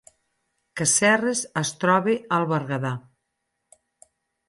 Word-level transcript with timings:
Casserres 0.81 1.43
es 1.63 1.73
troba 1.85 2.17
al 2.41 2.51
Berguedà 2.55 2.95